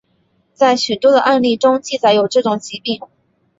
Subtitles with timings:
[0.55, 3.01] 在许多的案例中记载有这种疾病。